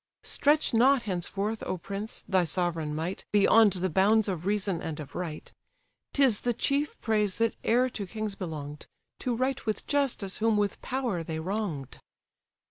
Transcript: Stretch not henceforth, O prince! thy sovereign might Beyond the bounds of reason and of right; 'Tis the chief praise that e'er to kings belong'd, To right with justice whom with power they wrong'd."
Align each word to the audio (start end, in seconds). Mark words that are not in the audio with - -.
Stretch 0.23 0.73
not 0.73 1.03
henceforth, 1.03 1.61
O 1.67 1.77
prince! 1.77 2.25
thy 2.27 2.43
sovereign 2.43 2.95
might 2.95 3.23
Beyond 3.31 3.73
the 3.73 3.89
bounds 3.91 4.27
of 4.27 4.47
reason 4.47 4.81
and 4.81 4.99
of 4.99 5.13
right; 5.13 5.53
'Tis 6.13 6.41
the 6.41 6.55
chief 6.55 6.99
praise 7.01 7.37
that 7.37 7.53
e'er 7.63 7.87
to 7.89 8.07
kings 8.07 8.33
belong'd, 8.33 8.87
To 9.19 9.35
right 9.35 9.63
with 9.67 9.85
justice 9.85 10.39
whom 10.39 10.57
with 10.57 10.81
power 10.81 11.21
they 11.23 11.37
wrong'd." 11.37 11.99